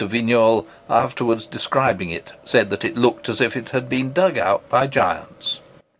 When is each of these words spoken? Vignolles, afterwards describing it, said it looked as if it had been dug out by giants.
Vignolles, 0.03 0.65
afterwards 0.89 1.45
describing 1.45 2.09
it, 2.09 2.31
said 2.43 2.73
it 2.83 2.97
looked 2.97 3.29
as 3.29 3.39
if 3.39 3.55
it 3.55 3.69
had 3.69 3.87
been 3.87 4.11
dug 4.13 4.35
out 4.35 4.67
by 4.67 4.87
giants. 4.87 5.59